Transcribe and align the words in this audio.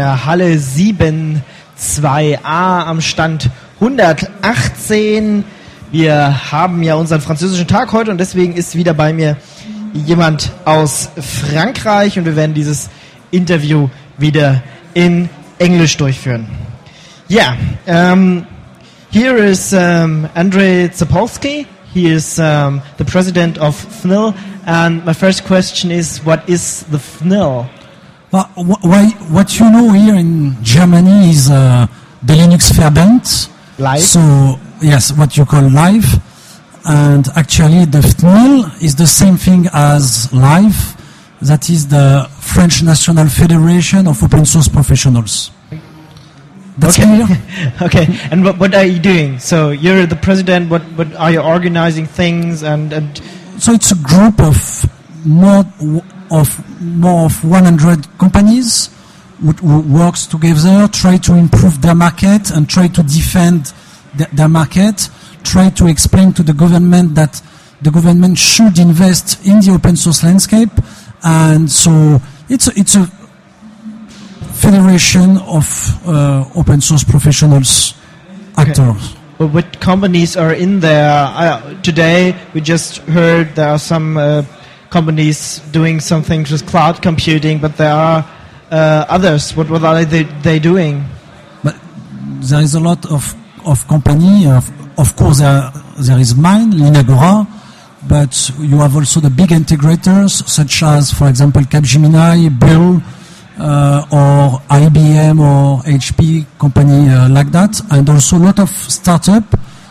der 0.00 0.24
Halle 0.24 0.58
7 0.58 1.42
2a 1.78 2.86
am 2.86 3.02
Stand 3.02 3.50
118. 3.80 5.44
Wir 5.92 6.50
haben 6.50 6.82
ja 6.82 6.94
unseren 6.94 7.20
französischen 7.20 7.66
Tag 7.66 7.92
heute 7.92 8.10
und 8.10 8.16
deswegen 8.16 8.54
ist 8.54 8.76
wieder 8.76 8.94
bei 8.94 9.12
mir 9.12 9.36
jemand 9.92 10.52
aus 10.64 11.10
Frankreich 11.20 12.18
und 12.18 12.24
wir 12.24 12.34
werden 12.34 12.54
dieses 12.54 12.88
Interview 13.30 13.90
wieder 14.16 14.62
in 14.94 15.28
Englisch 15.58 15.98
durchführen. 15.98 16.46
Yeah, 17.28 17.58
um, 17.84 18.46
here 19.12 19.36
is 19.36 19.74
um, 19.74 20.26
Andrei 20.34 20.88
Zapolsky. 20.88 21.66
He 21.92 22.06
is 22.10 22.38
um, 22.38 22.80
the 22.96 23.04
president 23.04 23.58
of 23.58 23.76
FNIL. 24.02 24.32
And 24.64 25.04
my 25.04 25.12
first 25.12 25.44
question 25.44 25.90
is, 25.90 26.24
what 26.24 26.48
is 26.48 26.86
the 26.90 26.96
FNIL? 26.96 27.68
Well, 28.32 28.44
wh- 28.54 28.84
why, 28.84 29.10
what 29.30 29.58
you 29.58 29.70
know 29.70 29.92
here 29.92 30.14
in 30.14 30.62
Germany 30.62 31.30
is 31.30 31.50
uh, 31.50 31.86
the 32.22 32.34
Linux 32.34 32.70
Verband. 32.72 33.50
Live? 33.78 34.00
So, 34.00 34.58
yes, 34.80 35.12
what 35.12 35.36
you 35.36 35.44
call 35.44 35.68
live. 35.68 36.06
And 36.86 37.26
actually, 37.36 37.84
the 37.86 37.98
FNIL 37.98 38.82
is 38.82 38.94
the 38.96 39.06
same 39.06 39.36
thing 39.36 39.66
as 39.72 40.32
live. 40.32 40.96
That 41.42 41.68
is 41.70 41.88
the 41.88 42.28
French 42.40 42.82
National 42.82 43.26
Federation 43.28 44.06
of 44.06 44.22
Open 44.22 44.44
Source 44.46 44.68
Professionals. 44.68 45.50
That's 46.78 46.98
okay. 46.98 47.24
clear? 47.26 47.72
okay. 47.82 48.18
And 48.30 48.44
what, 48.44 48.58
what 48.58 48.74
are 48.74 48.84
you 48.84 48.98
doing? 49.00 49.38
So 49.38 49.70
you're 49.70 50.06
the 50.06 50.16
president. 50.16 50.70
What 50.70 50.82
what 50.96 51.14
are 51.16 51.30
you 51.30 51.40
organizing 51.40 52.06
things 52.06 52.62
and 52.62 52.92
and 52.92 53.20
So 53.58 53.72
it's 53.72 53.92
a 53.92 53.96
group 53.96 54.40
of 54.40 54.56
more 55.26 55.64
of 56.30 56.80
more 56.80 57.26
of 57.26 57.44
100 57.44 58.18
companies 58.18 58.90
who, 59.40 59.52
who 59.52 59.80
works 59.80 60.26
together, 60.26 60.88
try 60.92 61.16
to 61.18 61.34
improve 61.34 61.80
their 61.82 61.94
market 61.94 62.50
and 62.50 62.68
try 62.68 62.86
to 62.88 63.02
defend 63.02 63.72
the, 64.16 64.28
their 64.32 64.48
market, 64.48 65.08
try 65.42 65.70
to 65.70 65.86
explain 65.86 66.32
to 66.34 66.42
the 66.42 66.52
government 66.52 67.14
that 67.14 67.42
the 67.82 67.90
government 67.90 68.36
should 68.38 68.78
invest 68.78 69.44
in 69.46 69.60
the 69.60 69.72
open 69.72 69.96
source 69.96 70.22
landscape, 70.22 70.70
and 71.24 71.70
so 71.70 72.20
it's 72.48 72.68
a, 72.68 72.72
it's 72.76 72.94
a 72.94 73.06
federation 74.52 75.38
of 75.38 76.06
uh, 76.06 76.44
open 76.54 76.80
source 76.80 77.04
professionals, 77.04 77.94
actors. 78.58 79.16
well, 79.38 79.48
what 79.48 79.80
companies 79.80 80.36
are 80.36 80.52
in 80.52 80.80
there? 80.80 81.10
Uh, 81.10 81.80
today 81.82 82.36
we 82.52 82.60
just 82.60 82.98
heard 83.08 83.54
there 83.54 83.70
are 83.70 83.78
some 83.78 84.18
uh, 84.18 84.42
companies 84.90 85.60
doing 85.72 86.00
some 86.00 86.22
things 86.22 86.50
with 86.50 86.66
cloud 86.66 87.00
computing, 87.00 87.58
but 87.58 87.76
there 87.76 87.92
are 87.92 88.28
uh, 88.70 89.06
others. 89.08 89.56
What 89.56 89.70
what 89.70 89.82
are 89.84 90.04
they 90.04 90.24
they 90.42 90.58
doing? 90.58 91.04
But 91.62 91.76
there 92.42 92.60
is 92.60 92.74
a 92.74 92.80
lot 92.80 93.10
of, 93.10 93.34
of 93.64 93.86
company. 93.88 94.46
Of, 94.46 94.70
of 94.98 95.16
course, 95.16 95.38
there, 95.38 95.72
there 95.98 96.18
is 96.18 96.34
mine, 96.34 96.72
Linagora, 96.72 97.46
but 98.08 98.50
you 98.58 98.78
have 98.78 98.96
also 98.96 99.20
the 99.20 99.30
big 99.30 99.50
integrators, 99.50 100.46
such 100.46 100.82
as, 100.82 101.12
for 101.12 101.28
example, 101.28 101.62
Capgemini, 101.62 102.50
Bull, 102.58 103.00
uh, 103.58 104.06
or 104.10 104.60
IBM 104.68 105.38
or 105.40 105.82
HP 105.82 106.46
company 106.58 107.08
uh, 107.08 107.28
like 107.28 107.50
that, 107.52 107.80
and 107.92 108.08
also 108.08 108.36
a 108.36 108.44
lot 108.44 108.58
of 108.58 108.70
startup. 108.70 109.44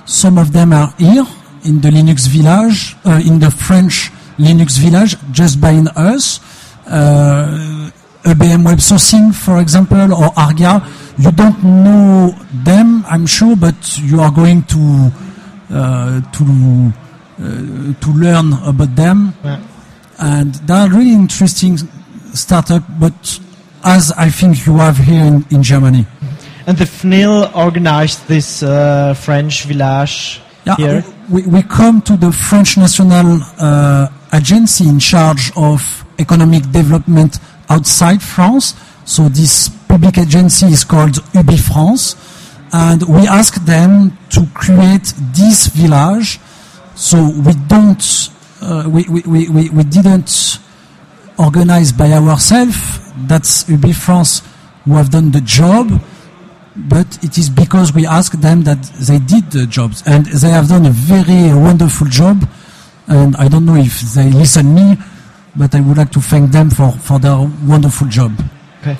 Some 0.05 0.38
of 0.38 0.52
them 0.52 0.73
are 0.73 0.94
here 0.97 1.25
in 1.66 1.81
the 1.81 1.89
Linux 1.89 2.27
village, 2.27 2.95
uh, 3.05 3.22
in 3.23 3.39
the 3.39 3.52
French 3.52 4.11
Linux 4.40 4.78
village, 4.80 5.16
just 5.32 5.59
buying 5.62 5.88
us. 5.90 6.40
Uh, 6.88 7.92
EBM 8.23 8.66
Web 8.66 8.80
Sourcing, 8.80 9.34
for 9.34 9.59
example, 9.62 10.14
or 10.14 10.30
Argia. 10.36 10.82
You 11.18 11.32
don't 11.32 11.64
know 11.64 12.32
them, 12.64 13.04
I'm 13.08 13.26
sure, 13.26 13.56
but 13.56 13.76
you 14.00 14.20
are 14.22 14.32
going 14.32 14.64
to 14.64 15.12
uh, 15.72 16.22
to 16.22 16.44
uh, 17.40 17.94
to 18.02 18.10
learn 18.14 18.54
about 18.66 18.95
them. 18.95 19.33
Yeah. 19.44 19.60
And 20.20 20.54
they 20.67 20.73
are 20.73 20.89
really 20.89 21.14
interesting 21.14 21.78
startup, 22.33 22.83
but 22.99 23.39
as 23.83 24.11
I 24.17 24.30
think 24.30 24.66
you 24.66 24.76
have 24.78 24.98
here 24.98 25.23
in, 25.23 25.45
in 25.49 25.64
Germany. 25.64 26.05
And 26.67 26.78
the 26.78 26.83
FNIL 26.86 27.55
organized 27.55 28.28
this 28.28 28.61
uh, 28.61 29.14
French 29.14 29.64
village 29.64 30.42
Yeah, 30.66 30.76
here. 30.76 31.04
we, 31.30 31.44
we 31.48 31.64
come 31.64 32.02
to 32.02 32.17
the 32.17 32.32
French 32.32 32.78
national 32.78 33.39
uh, 33.58 34.08
agency 34.34 34.88
in 34.88 35.00
charge 35.00 35.52
of 35.56 36.06
economic 36.20 36.64
development 36.72 37.40
outside 37.70 38.22
France. 38.22 38.76
So 39.06 39.30
this 39.30 39.70
public 39.88 40.17
agency 40.17 40.67
is 40.67 40.84
called 40.84 41.17
UBI 41.34 41.58
France. 41.58 42.16
And 42.72 43.02
we 43.04 43.28
ask 43.28 43.56
them 43.66 44.17
to 44.30 44.45
create 44.54 45.14
this 45.34 45.67
village. 45.67 46.40
So 46.95 47.32
we 47.45 47.54
don't, 47.67 48.30
uh, 48.62 48.88
we, 48.88 49.06
we, 49.10 49.50
we, 49.50 49.70
we, 49.70 49.84
didn't 49.84 50.60
organize 51.38 51.92
by 51.92 52.11
ourselves. 52.11 53.00
That's 53.28 53.67
UBI 53.67 53.94
France 53.94 54.44
who 54.86 54.94
have 54.96 55.10
done 55.10 55.32
the 55.32 55.42
job 55.42 56.02
but 56.76 57.22
it 57.23 57.38
is 57.38 57.50
because 57.50 57.94
we 57.94 58.06
asked 58.06 58.42
them 58.42 58.64
that 58.64 58.82
they 59.02 59.20
did 59.20 59.52
the 59.52 59.66
jobs 59.66 60.02
and 60.06 60.26
they 60.28 60.50
have 60.50 60.70
done 60.70 60.86
a 60.86 60.92
very 60.92 61.54
wonderful 61.54 62.08
job 62.08 62.48
and 63.09 63.36
I 63.36 63.47
don't 63.47 63.65
know 63.65 63.75
if 63.75 63.99
they 64.14 64.30
listen 64.30 64.73
me 64.73 64.97
but 65.55 65.73
I 65.75 65.81
would 65.81 65.97
like 65.97 66.11
to 66.11 66.21
thank 66.21 66.52
them 66.52 66.70
for, 66.70 66.92
for 66.92 67.20
their 67.20 67.37
wonderful 67.65 68.08
job. 68.08 68.31
Okay. 68.81 68.97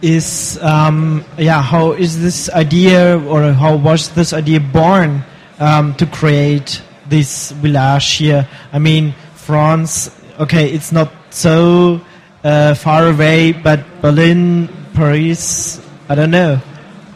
Is 0.00 0.58
um, 0.62 1.24
yeah, 1.36 1.60
how 1.60 1.92
is 1.92 2.22
this 2.22 2.48
idea 2.50 3.18
or 3.18 3.52
how 3.52 3.76
was 3.76 4.10
this 4.10 4.32
idea 4.32 4.60
born 4.60 5.24
um, 5.58 5.94
to 5.96 6.06
create 6.06 6.82
this 7.08 7.50
village 7.50 8.12
here? 8.12 8.48
I 8.72 8.78
mean, 8.78 9.14
France. 9.34 10.14
Okay, 10.38 10.70
it's 10.70 10.92
not 10.92 11.10
so 11.30 12.00
uh, 12.44 12.74
far 12.74 13.08
away, 13.08 13.52
but 13.52 13.84
Berlin, 14.00 14.68
Paris. 14.94 15.84
I 16.08 16.14
don't 16.14 16.30
know. 16.30 16.60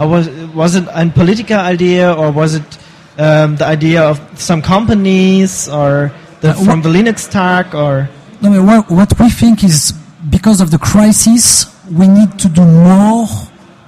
Or 0.01 0.09
was 0.09 0.29
was 0.53 0.75
it 0.75 0.85
a 0.91 1.09
political 1.09 1.59
idea 1.59 2.13
or 2.13 2.33
was 2.33 2.57
it 2.57 2.79
um, 3.17 3.57
the 3.57 3.65
idea 3.65 4.03
of 4.03 4.19
some 4.41 4.61
companies 4.61 5.69
or 5.69 6.11
the, 6.43 6.51
Uh, 6.51 6.65
from 6.65 6.83
the 6.83 6.91
Linux 6.91 7.31
Tag 7.31 7.75
or 7.75 8.09
No, 8.43 8.63
what, 8.63 8.91
what 8.91 9.19
we 9.21 9.31
think 9.31 9.63
is 9.63 9.93
because 10.29 10.61
of 10.61 10.71
the 10.71 10.79
crisis, 10.79 11.67
we 11.91 12.09
need 12.09 12.39
to 12.41 12.49
do 12.49 12.65
more 12.65 13.29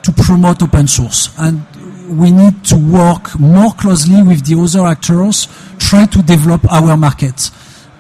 to 0.03 0.13
promote 0.13 0.63
open 0.63 0.87
source. 0.87 1.31
And 1.39 1.67
we 2.09 2.31
need 2.31 2.63
to 2.67 2.77
work 2.77 3.39
more 3.41 3.73
closely 3.73 4.23
with 4.23 4.45
the 4.47 4.55
other 4.55 4.87
actors, 4.87 5.49
try 5.79 6.07
to 6.07 6.23
develop 6.23 6.71
our 6.71 6.97
market. 6.97 7.51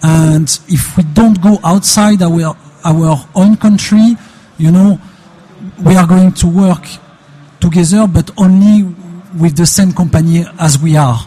And 0.02 0.46
if 0.68 0.96
we 0.96 1.02
don't 1.02 1.40
go 1.40 1.58
outside 1.64 2.22
our, 2.22 2.56
our 2.84 3.26
own 3.34 3.56
country, 3.56 4.16
you 4.58 4.70
know, 4.70 5.00
we 5.82 5.96
are 5.96 6.06
going 6.06 6.32
to 6.34 6.46
work 6.46 6.86
together, 7.58 8.06
but 8.06 8.30
only 8.36 8.94
with 9.40 9.56
the 9.56 9.66
same 9.66 9.92
company 9.92 10.44
as 10.60 10.78
we 10.78 10.96
are. 10.96 11.18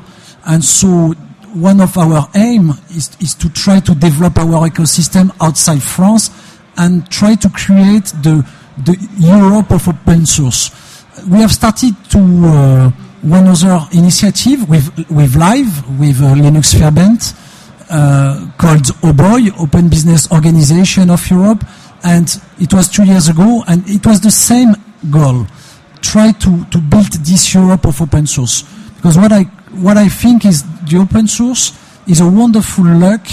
And 0.45 0.63
so 0.63 1.13
one 1.59 1.81
of 1.81 1.97
our 1.97 2.29
aim 2.35 2.71
is, 2.89 3.15
is 3.19 3.35
to 3.35 3.49
try 3.49 3.79
to 3.79 3.95
develop 3.95 4.37
our 4.37 4.69
ecosystem 4.69 5.35
outside 5.41 5.81
France 5.81 6.31
and 6.77 7.09
try 7.09 7.35
to 7.35 7.49
create 7.49 8.05
the, 8.21 8.47
the 8.85 8.97
Europe 9.17 9.71
of 9.71 9.87
open 9.87 10.25
source. 10.25 10.71
We 11.27 11.39
have 11.39 11.51
started 11.51 11.95
to 12.11 12.19
uh, 12.19 12.89
one 13.21 13.47
other 13.47 13.79
initiative 13.91 14.69
with, 14.69 15.09
with 15.09 15.35
Live, 15.35 15.99
with 15.99 16.21
uh, 16.21 16.35
Linux 16.35 16.75
Verband, 16.75 17.33
uh, 17.89 18.51
called 18.57 18.85
OBOE, 19.01 19.59
Open 19.59 19.89
Business 19.89 20.31
Organization 20.31 21.09
of 21.09 21.27
Europe, 21.29 21.65
and 22.03 22.39
it 22.59 22.73
was 22.73 22.89
two 22.89 23.03
years 23.03 23.27
ago, 23.27 23.63
and 23.67 23.87
it 23.89 24.05
was 24.05 24.21
the 24.21 24.31
same 24.31 24.75
goal 25.09 25.47
try 26.01 26.31
to, 26.31 26.65
to 26.65 26.77
build 26.77 27.11
this 27.25 27.53
Europe 27.53 27.85
of 27.85 28.01
open 28.01 28.27
source. 28.27 28.63
Because 28.95 29.17
what 29.17 29.31
I, 29.31 29.45
what 29.77 29.97
I 29.97 30.09
think 30.09 30.45
is 30.45 30.63
the 30.85 30.97
open 30.97 31.27
source 31.27 31.77
is 32.07 32.21
a 32.21 32.29
wonderful 32.29 32.85
luck 32.85 33.25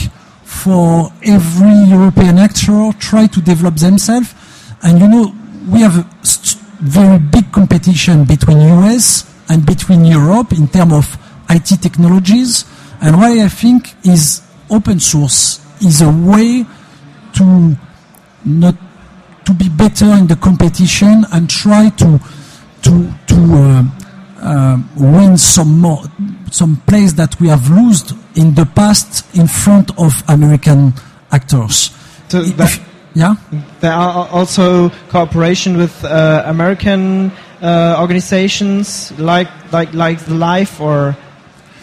for 0.44 1.12
every 1.22 1.74
European 1.88 2.38
actor 2.38 2.90
try 2.98 3.26
to 3.26 3.40
develop 3.40 3.76
themselves. 3.76 4.34
And 4.82 5.00
you 5.00 5.08
know, 5.08 5.34
we 5.68 5.80
have 5.80 5.98
a 5.98 6.06
very 6.80 7.18
big 7.18 7.50
competition 7.52 8.24
between 8.24 8.60
US 8.60 9.30
and 9.48 9.64
between 9.64 10.04
Europe 10.04 10.52
in 10.52 10.68
terms 10.68 10.92
of 10.92 11.18
IT 11.50 11.80
technologies. 11.80 12.64
And 13.00 13.16
what 13.16 13.30
I 13.32 13.48
think 13.48 13.94
is 14.04 14.42
open 14.70 15.00
source 15.00 15.60
is 15.80 16.02
a 16.02 16.10
way 16.10 16.64
to 17.34 17.76
not 18.44 18.74
to 19.44 19.52
be 19.52 19.68
better 19.68 20.06
in 20.14 20.26
the 20.26 20.36
competition 20.36 21.24
and 21.32 21.48
try 21.48 21.90
to 21.90 22.20
to 22.82 23.12
to 23.26 23.36
uh, 23.54 24.03
uh, 24.44 24.78
win 24.96 25.36
some 25.36 25.80
more 25.80 26.02
some 26.50 26.76
place 26.86 27.12
that 27.14 27.40
we 27.40 27.48
have 27.48 27.68
lost 27.70 28.14
in 28.36 28.54
the 28.54 28.66
past 28.66 29.24
in 29.34 29.48
front 29.48 29.90
of 29.98 30.22
American 30.28 30.92
actors. 31.32 31.90
So 32.28 32.42
that, 32.42 32.80
Yeah. 33.14 33.36
There 33.80 33.92
are 33.92 34.28
also 34.28 34.90
cooperation 35.08 35.76
with 35.76 36.04
uh, 36.04 36.42
American 36.46 37.30
uh, 37.62 37.96
organizations 38.00 39.12
like 39.18 39.48
like 39.72 39.94
like 39.94 40.18
the 40.26 40.34
Life 40.34 40.80
or 40.80 41.16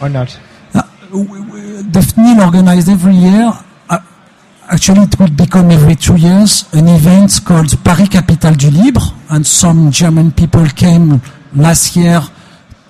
or 0.00 0.08
not. 0.10 0.38
Uh, 0.74 0.82
the 1.10 2.00
FNIL 2.00 2.44
organized 2.44 2.88
every 2.90 3.14
year. 3.14 3.50
Uh, 3.88 3.98
actually, 4.68 5.04
it 5.08 5.18
will 5.18 5.32
become 5.32 5.70
every 5.70 5.96
two 5.96 6.16
years 6.16 6.68
an 6.74 6.86
event 6.88 7.40
called 7.46 7.72
Paris 7.82 8.10
Capitale 8.10 8.54
du 8.54 8.70
Libre, 8.70 9.02
and 9.30 9.46
some 9.46 9.90
German 9.90 10.32
people 10.32 10.66
came 10.76 11.20
last 11.56 11.96
year 11.96 12.20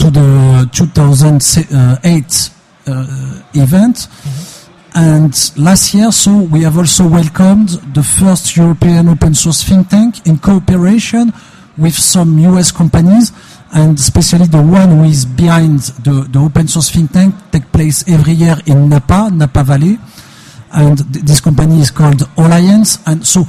to 0.03 0.11
the 0.11 0.69
2008 0.73 2.51
uh, 2.87 3.43
event. 3.55 4.09
And 4.95 5.33
last 5.57 5.95
year, 5.95 6.11
so 6.11 6.39
we 6.39 6.63
have 6.63 6.77
also 6.77 7.07
welcomed 7.07 7.69
the 7.95 8.03
first 8.03 8.57
European 8.57 9.09
open 9.09 9.33
source 9.35 9.63
think 9.63 9.89
tank 9.91 10.27
in 10.27 10.39
cooperation 10.39 11.33
with 11.79 11.95
some 11.95 12.37
US 12.41 12.73
companies, 12.73 13.31
and 13.73 13.97
especially 13.97 14.47
the 14.47 14.61
one 14.61 14.91
who 14.91 15.05
is 15.05 15.25
behind 15.25 15.79
the, 16.03 16.27
the 16.29 16.41
open 16.41 16.67
source 16.67 16.91
think 16.91 17.13
tank 17.13 17.35
take 17.53 17.71
place 17.71 18.03
every 18.09 18.33
year 18.33 18.57
in 18.67 18.89
Napa, 18.89 19.31
Napa 19.33 19.63
Valley. 19.63 19.99
And 20.73 20.99
th- 20.99 21.25
this 21.25 21.41
company 21.41 21.81
is 21.81 21.93
called 21.93 22.29
Olliance. 22.37 22.99
And 23.07 23.25
so 23.25 23.45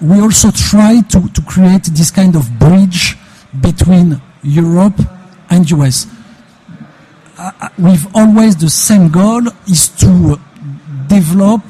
we 0.00 0.20
also 0.20 0.52
try 0.52 1.00
to, 1.00 1.28
to 1.28 1.42
create 1.42 1.84
this 1.86 2.12
kind 2.12 2.36
of 2.36 2.46
bridge 2.60 3.16
between 3.60 4.20
Europe 4.44 5.00
and 5.50 5.70
US. 5.70 6.06
Uh, 7.38 7.50
uh, 7.60 7.68
with 7.78 8.06
always 8.14 8.56
the 8.56 8.70
same 8.70 9.10
goal 9.10 9.42
is 9.68 9.88
to 9.90 10.40
develop 11.06 11.62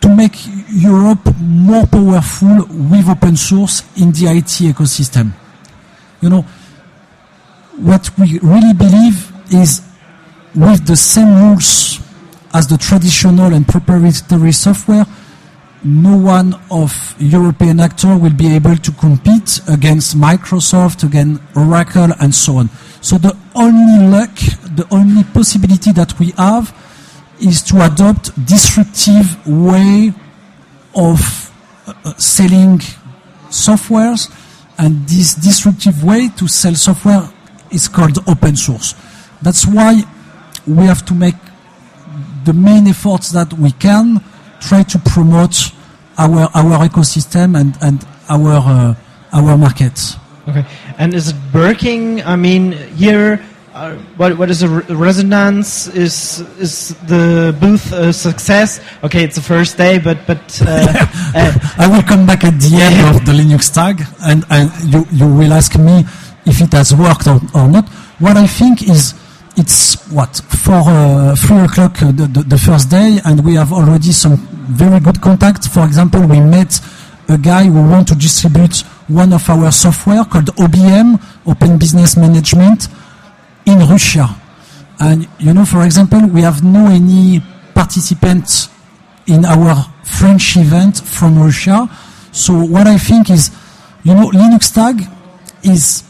to 0.00 0.14
make 0.14 0.34
Europe 0.68 1.24
more 1.40 1.86
powerful 1.86 2.66
with 2.68 3.08
open 3.08 3.36
source 3.36 3.82
in 3.96 4.12
the 4.12 4.26
IT 4.26 4.62
ecosystem. 4.72 5.32
You 6.20 6.28
know, 6.28 6.42
what 7.76 8.10
we 8.18 8.38
really 8.40 8.74
believe 8.74 9.32
is 9.50 9.82
with 10.54 10.86
the 10.86 10.96
same 10.96 11.34
rules 11.34 12.00
as 12.52 12.68
the 12.68 12.78
traditional 12.78 13.52
and 13.52 13.66
proprietary 13.66 14.52
software, 14.52 15.04
no 15.84 16.16
one 16.16 16.58
of 16.70 17.14
European 17.18 17.78
actor 17.78 18.16
will 18.16 18.32
be 18.32 18.54
able 18.54 18.76
to 18.76 18.92
compete 18.92 19.60
against 19.68 20.16
Microsoft, 20.16 21.04
against 21.04 21.42
Oracle, 21.54 22.10
and 22.20 22.34
so 22.34 22.56
on. 22.56 22.70
So 23.02 23.18
the 23.18 23.36
only 23.54 24.08
luck, 24.08 24.34
the 24.76 24.86
only 24.90 25.24
possibility 25.24 25.92
that 25.92 26.18
we 26.18 26.30
have 26.32 26.74
is 27.40 27.62
to 27.62 27.84
adopt 27.84 28.34
disruptive 28.46 29.46
way 29.46 30.12
of 30.96 31.52
uh, 31.86 31.92
uh, 32.04 32.14
selling 32.14 32.78
softwares, 33.50 34.32
and 34.78 35.06
this 35.06 35.34
disruptive 35.34 36.02
way 36.02 36.30
to 36.36 36.48
sell 36.48 36.74
software 36.74 37.28
is 37.70 37.88
called 37.88 38.18
open 38.26 38.56
source. 38.56 38.94
That's 39.42 39.66
why 39.66 40.02
we 40.66 40.84
have 40.84 41.04
to 41.06 41.14
make 41.14 41.34
the 42.44 42.54
main 42.54 42.86
efforts 42.86 43.32
that 43.32 43.52
we 43.52 43.72
can 43.72 44.22
try 44.68 44.82
to 44.82 44.98
promote 44.98 45.72
our 46.18 46.48
our 46.54 46.88
ecosystem 46.88 47.58
and 47.58 47.76
and 47.80 48.04
our 48.28 48.52
uh, 48.52 48.94
our 49.32 49.56
markets. 49.58 50.16
Okay. 50.48 50.64
And 50.98 51.14
is 51.14 51.28
it 51.28 51.36
working? 51.52 52.22
I 52.22 52.36
mean, 52.36 52.72
here, 52.96 53.40
uh, 53.72 53.96
what 54.16 54.36
what 54.38 54.50
is 54.50 54.60
the 54.60 54.68
resonance? 54.94 55.88
Is 55.88 56.40
is 56.60 56.94
the 57.06 57.56
booth 57.60 57.92
a 57.92 58.12
success? 58.12 58.80
Okay, 59.02 59.24
it's 59.24 59.36
the 59.36 59.42
first 59.42 59.76
day, 59.76 59.98
but 59.98 60.18
but 60.26 60.44
uh, 60.62 60.68
uh, 61.34 61.52
I 61.78 61.88
will 61.88 62.02
come 62.02 62.26
back 62.26 62.44
at 62.44 62.60
the 62.60 62.76
end 62.76 63.16
of 63.16 63.24
the 63.24 63.32
Linux 63.32 63.72
tag, 63.72 64.04
and, 64.22 64.44
and 64.50 64.70
you, 64.92 65.06
you 65.10 65.26
will 65.26 65.52
ask 65.52 65.76
me 65.78 66.04
if 66.46 66.60
it 66.60 66.72
has 66.72 66.94
worked 66.94 67.26
or, 67.26 67.40
or 67.54 67.68
not. 67.68 67.88
What 68.20 68.36
I 68.36 68.46
think 68.46 68.82
is 68.88 69.14
it's 69.56 70.10
what 70.10 70.36
four 70.36 70.82
uh, 70.86 71.36
three 71.36 71.58
o'clock 71.58 72.02
uh, 72.02 72.10
the, 72.12 72.44
the, 72.46 72.58
first 72.58 72.90
day, 72.90 73.20
and 73.24 73.44
we 73.44 73.54
have 73.54 73.72
already 73.72 74.12
some 74.12 74.36
very 74.68 74.98
good 75.00 75.20
contact. 75.20 75.68
For 75.68 75.84
example, 75.84 76.20
we 76.26 76.40
met 76.40 76.80
a 77.28 77.38
guy 77.38 77.64
who 77.64 77.88
want 77.88 78.08
to 78.08 78.14
distribute 78.14 78.80
one 79.08 79.32
of 79.32 79.48
our 79.48 79.70
software 79.70 80.24
called 80.24 80.46
OBM, 80.56 81.22
Open 81.46 81.78
Business 81.78 82.16
Management, 82.16 82.88
in 83.66 83.78
Russia. 83.78 84.28
And 84.98 85.28
you 85.38 85.52
know, 85.52 85.64
for 85.64 85.84
example, 85.84 86.26
we 86.26 86.42
have 86.42 86.64
no 86.64 86.86
any 86.86 87.40
participants 87.74 88.68
in 89.26 89.44
our 89.44 89.74
French 90.02 90.56
event 90.56 91.00
from 91.00 91.38
Russia. 91.38 91.88
So 92.32 92.64
what 92.64 92.86
I 92.86 92.98
think 92.98 93.30
is, 93.30 93.50
you 94.02 94.14
know, 94.14 94.30
Linux 94.30 94.74
Tag 94.74 95.06
is 95.62 96.04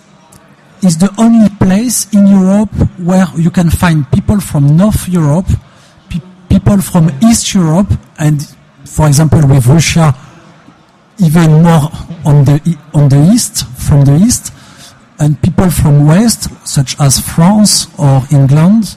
is 0.85 0.99
the 0.99 1.13
only 1.19 1.49
place 1.57 2.13
in 2.13 2.27
Europe 2.27 2.73
where 2.99 3.27
you 3.37 3.51
can 3.51 3.71
find 3.71 4.11
people 4.13 4.41
from 4.41 4.77
North 4.77 5.09
Europe, 5.09 5.47
pe- 6.09 6.21
people 6.49 6.81
from 6.81 7.11
East 7.23 7.55
Europe, 7.55 7.91
and 8.19 8.47
for 8.85 9.07
example 9.07 9.41
with 9.47 9.67
Russia, 9.67 10.15
even 11.19 11.63
more 11.63 11.91
on 12.25 12.45
the 12.45 12.79
on 12.93 13.09
the 13.09 13.31
east, 13.33 13.67
from 13.79 14.05
the 14.05 14.17
east, 14.17 14.53
and 15.19 15.41
people 15.43 15.71
from 15.71 16.07
west, 16.07 16.49
such 16.67 17.01
as 17.01 17.21
France 17.21 17.89
or 17.99 18.23
England, 18.31 18.97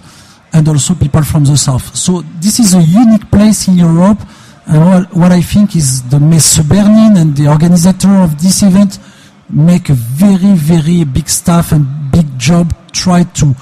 and 0.54 0.68
also 0.68 0.94
people 0.96 1.24
from 1.24 1.46
the 1.46 1.58
south. 1.58 1.96
So 1.96 2.22
this 2.42 2.60
is 2.60 2.74
a 2.74 2.82
unique 2.82 3.30
place 3.32 3.68
in 3.68 3.76
Europe, 3.78 4.20
and 4.66 4.86
what, 4.86 5.14
what 5.14 5.32
I 5.32 5.42
think 5.42 5.76
is 5.76 6.04
the 6.10 6.20
Messe 6.20 6.60
Berlin 6.60 7.18
and 7.18 7.36
the 7.36 7.48
organizer 7.48 7.96
of 8.22 8.42
this 8.42 8.64
event 8.64 9.00
make 9.50 9.90
a 9.90 9.94
very 9.94 10.54
very 10.56 11.04
big 11.04 11.30
staff 11.30 11.72
and 11.72 11.86
big 12.12 12.38
job 12.38 12.74
try 12.92 13.24
to 13.24 13.56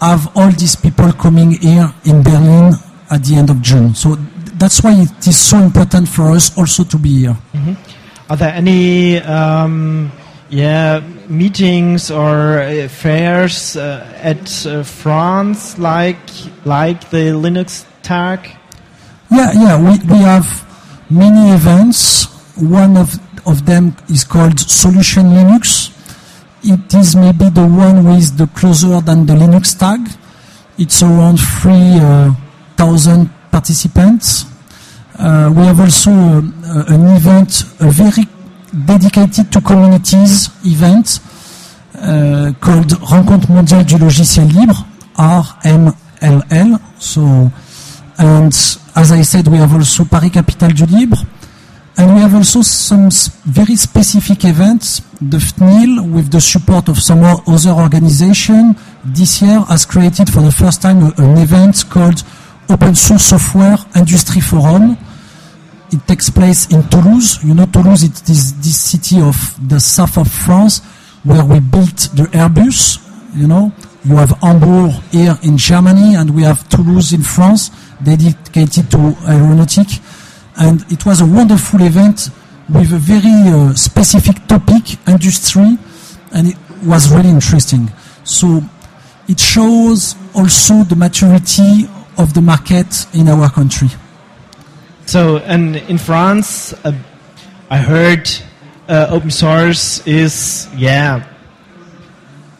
have 0.00 0.36
all 0.36 0.50
these 0.50 0.76
people 0.76 1.12
coming 1.12 1.52
here 1.52 1.92
in 2.04 2.22
Berlin 2.22 2.74
at 3.10 3.24
the 3.24 3.36
end 3.36 3.50
of 3.50 3.62
June. 3.62 3.94
So 3.94 4.16
that's 4.58 4.82
why 4.82 4.92
it 4.92 5.26
is 5.26 5.38
so 5.38 5.58
important 5.58 6.08
for 6.08 6.30
us 6.30 6.56
also 6.58 6.84
to 6.84 6.98
be 6.98 7.20
here. 7.20 7.36
are 8.28 8.36
there 8.36 8.52
any 8.54 9.18
um, 9.18 10.10
yeah 10.48 11.00
meetings 11.28 12.10
or 12.10 12.60
uh, 12.60 12.88
fairs 12.88 13.76
uh, 13.76 14.06
at 14.22 14.66
uh, 14.66 14.82
France 14.82 15.78
like 15.78 16.18
like 16.64 17.10
the 17.10 17.32
Linux 17.32 17.84
Tag? 18.02 18.40
Yeah, 19.30 19.52
yeah, 19.52 19.76
we, 19.80 19.98
we 20.06 20.18
have 20.22 20.46
many 21.10 21.50
events. 21.50 22.28
One 22.56 22.96
of, 22.96 23.18
of 23.46 23.66
them 23.66 23.96
is 24.08 24.24
called 24.24 24.60
Solution 24.60 25.24
Linux. 25.26 25.90
It 26.62 26.94
is 26.94 27.16
maybe 27.16 27.50
the 27.50 27.66
one 27.66 28.04
with 28.04 28.36
the 28.36 28.46
closer 28.48 29.00
than 29.00 29.26
the 29.26 29.34
Linux 29.34 29.76
tag. 29.76 30.00
It's 30.78 31.02
around 31.02 31.38
3,000 31.38 33.30
participants. 33.50 34.46
Uh, 35.18 35.52
we 35.54 35.64
have 35.64 35.80
also 35.80 36.10
uh, 36.10 36.84
an 36.88 37.16
event, 37.16 37.64
a 37.80 37.90
very 37.90 38.26
dedicated 38.86 39.50
to 39.52 39.60
communities 39.60 40.50
event 40.64 41.20
uh, 41.98 42.52
called 42.60 42.92
Rencontre 43.02 43.52
mondiale 43.52 43.84
du 43.84 43.96
logiciel 43.98 44.48
libre, 44.52 44.84
RMLL. 45.16 46.78
So, 46.98 47.50
and 48.18 48.52
as 48.96 49.12
I 49.12 49.22
said, 49.22 49.46
we 49.48 49.58
have 49.58 49.72
also 49.74 50.04
Paris 50.04 50.30
Capitale 50.30 50.72
du 50.72 50.86
Libre. 50.86 51.18
And 51.96 52.14
we 52.14 52.20
have 52.20 52.34
also 52.34 52.62
some 52.62 53.08
very 53.44 53.76
specific 53.76 54.44
events. 54.44 55.00
The 55.20 55.38
FNIL, 55.38 56.12
with 56.12 56.30
the 56.30 56.40
support 56.40 56.88
of 56.88 56.98
some 56.98 57.22
other 57.22 57.70
organization, 57.70 58.74
this 59.04 59.40
year 59.40 59.60
has 59.60 59.86
created 59.86 60.28
for 60.28 60.40
the 60.40 60.50
first 60.50 60.82
time 60.82 61.02
an 61.16 61.38
event 61.38 61.84
called 61.88 62.24
Open 62.68 62.94
Source 62.96 63.26
Software 63.26 63.76
Industry 63.94 64.40
Forum. 64.40 64.96
It 65.92 66.04
takes 66.08 66.30
place 66.30 66.66
in 66.72 66.82
Toulouse. 66.88 67.44
You 67.44 67.54
know, 67.54 67.66
Toulouse 67.66 68.02
is 68.02 68.54
this 68.58 68.80
city 68.80 69.20
of 69.20 69.36
the 69.68 69.78
south 69.78 70.18
of 70.18 70.28
France 70.28 70.80
where 71.22 71.44
we 71.44 71.60
built 71.60 72.10
the 72.14 72.24
Airbus. 72.32 72.98
You 73.36 73.46
know, 73.46 73.72
you 74.04 74.16
have 74.16 74.30
Hamburg 74.42 74.90
here 75.12 75.38
in 75.44 75.56
Germany 75.56 76.16
and 76.16 76.34
we 76.34 76.42
have 76.42 76.68
Toulouse 76.68 77.12
in 77.12 77.22
France 77.22 77.70
dedicated 78.02 78.90
to 78.90 79.16
aeronautic. 79.28 79.86
And 80.56 80.84
it 80.90 81.04
was 81.04 81.20
a 81.20 81.26
wonderful 81.26 81.82
event 81.82 82.30
with 82.68 82.92
a 82.92 82.98
very 82.98 83.48
uh, 83.48 83.74
specific 83.74 84.46
topic, 84.46 84.96
industry, 85.08 85.76
and 86.32 86.48
it 86.48 86.56
was 86.84 87.12
really 87.12 87.30
interesting. 87.30 87.90
So 88.24 88.62
it 89.28 89.40
shows 89.40 90.16
also 90.34 90.84
the 90.84 90.96
maturity 90.96 91.88
of 92.16 92.34
the 92.34 92.40
market 92.40 93.06
in 93.14 93.28
our 93.28 93.50
country. 93.50 93.88
So, 95.06 95.38
and 95.38 95.76
in 95.76 95.98
France, 95.98 96.72
uh, 96.84 96.92
I 97.70 97.78
heard 97.78 98.30
uh, 98.88 99.08
open 99.10 99.30
source 99.30 100.06
is 100.06 100.68
yeah 100.76 101.24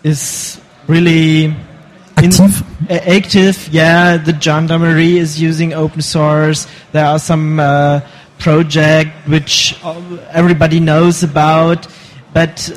is 0.03 0.61
really 0.87 1.55
in- 2.25 2.33
Active. 2.33 2.65
active. 2.91 3.69
Yeah, 3.73 4.17
the 4.17 4.33
gendarmerie 4.33 5.19
is 5.19 5.41
using 5.41 5.73
open 5.73 6.01
source. 6.03 6.67
There 6.93 7.05
are 7.05 7.19
some 7.19 7.61
uh, 7.61 8.01
project 8.39 9.11
which 9.29 9.77
uh, 9.85 9.95
everybody 10.31 10.81
knows 10.81 11.23
about, 11.23 11.87
but 12.33 12.71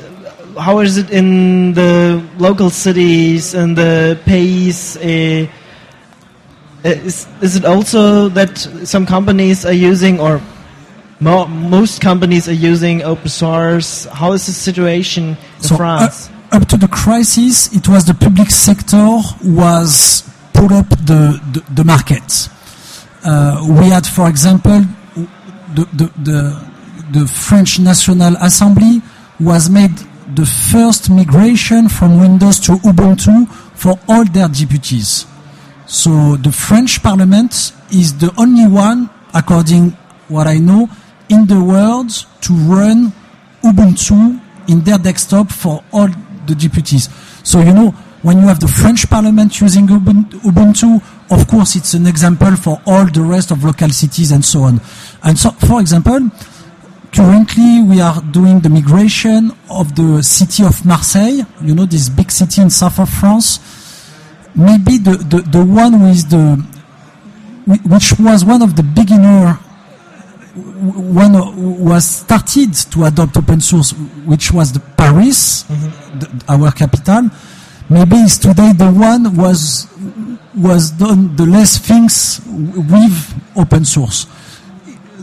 how 0.58 0.80
is 0.80 0.96
it 0.98 1.10
in 1.10 1.72
the 1.74 2.22
local 2.38 2.70
cities 2.70 3.54
and 3.54 3.76
the 3.76 4.18
pays? 4.24 4.96
Uh, 4.96 5.46
is, 6.84 7.26
is 7.42 7.56
it 7.56 7.64
also 7.64 8.28
that 8.30 8.56
some 8.84 9.04
companies 9.06 9.66
are 9.66 9.72
using 9.72 10.20
or 10.20 10.40
mo 11.20 11.46
most 11.46 12.00
companies 12.00 12.48
are 12.48 12.52
using 12.70 13.02
open 13.02 13.28
source? 13.28 14.04
How 14.06 14.32
is 14.32 14.46
the 14.46 14.52
situation 14.52 15.36
in 15.58 15.62
So, 15.62 15.76
France? 15.76 16.30
Up 16.52 16.66
to 16.68 16.76
the 16.76 16.88
crisis, 16.88 17.74
it 17.74 17.88
was 17.88 18.04
the 18.04 18.14
public 18.14 18.50
sector 18.50 19.18
was 19.44 20.28
pull 20.52 20.72
up 20.72 20.88
the, 20.88 21.40
the, 21.52 21.64
the 21.74 21.84
market. 21.84 22.48
Uh, 23.24 23.64
we 23.80 23.88
had, 23.90 24.06
for 24.06 24.28
example, 24.28 24.80
the, 25.74 25.84
the, 25.92 26.12
the, 26.22 26.70
the 27.20 27.26
French 27.26 27.78
National 27.78 28.34
Assembly 28.36 29.02
was 29.40 29.68
made 29.68 29.96
the 30.34 30.46
first 30.46 31.10
migration 31.10 31.88
from 31.88 32.20
Windows 32.20 32.60
to 32.60 32.72
Ubuntu 32.72 33.48
for 33.74 33.98
all 34.08 34.24
their 34.24 34.48
deputies. 34.48 35.26
So 35.86 36.36
the 36.36 36.52
French 36.52 37.02
Parliament 37.02 37.72
is 37.90 38.18
the 38.18 38.32
only 38.36 38.66
one, 38.66 39.10
according 39.34 39.90
what 40.28 40.46
I 40.46 40.58
know, 40.58 40.88
in 41.28 41.46
the 41.46 41.62
world 41.62 42.10
to 42.42 42.52
run 42.52 43.12
Ubuntu 43.62 44.40
in 44.68 44.82
their 44.82 44.98
desktop 44.98 45.50
for 45.50 45.82
all 45.92 46.08
the 46.48 46.54
deputies. 46.54 47.08
So 47.44 47.60
you 47.60 47.72
know, 47.72 47.94
when 48.22 48.38
you 48.38 48.48
have 48.48 48.58
the 48.58 48.68
French 48.68 49.08
Parliament 49.08 49.60
using 49.60 49.86
Ubuntu, 49.86 51.00
of 51.30 51.46
course 51.46 51.76
it's 51.76 51.94
an 51.94 52.06
example 52.06 52.56
for 52.56 52.80
all 52.86 53.06
the 53.06 53.22
rest 53.22 53.50
of 53.50 53.62
local 53.62 53.90
cities 53.90 54.32
and 54.32 54.44
so 54.44 54.62
on. 54.62 54.80
And 55.22 55.38
so, 55.38 55.50
for 55.52 55.80
example, 55.80 56.30
currently 57.12 57.82
we 57.82 58.00
are 58.00 58.20
doing 58.32 58.60
the 58.60 58.68
migration 58.68 59.52
of 59.70 59.94
the 59.94 60.22
city 60.22 60.64
of 60.64 60.84
Marseille, 60.84 61.46
you 61.62 61.74
know, 61.74 61.86
this 61.86 62.08
big 62.08 62.30
city 62.30 62.60
in 62.62 62.70
south 62.70 62.98
of 62.98 63.08
France. 63.08 63.60
Maybe 64.54 64.98
the, 64.98 65.16
the, 65.16 65.42
the 65.42 65.64
one 65.64 66.02
with 66.02 66.28
the, 66.30 66.56
which 67.88 68.18
was 68.18 68.44
one 68.44 68.62
of 68.62 68.74
the 68.74 68.82
beginner 68.82 69.60
one 70.58 71.34
who 71.34 71.42
uh, 71.42 71.90
was 71.92 72.04
started 72.04 72.74
to 72.74 73.04
adopt 73.04 73.36
open 73.36 73.60
source, 73.60 73.92
which 74.24 74.52
was 74.52 74.72
the 74.72 74.80
Paris, 74.80 75.64
mm-hmm. 75.64 76.18
the, 76.18 76.44
our 76.48 76.72
capital, 76.72 77.30
maybe 77.88 78.16
is 78.16 78.38
today 78.38 78.72
the 78.72 78.90
one 78.90 79.36
was 79.36 79.88
was 80.54 80.90
done 80.92 81.36
the 81.36 81.46
less 81.46 81.78
things 81.78 82.40
with 82.46 83.34
open 83.56 83.84
source. 83.84 84.26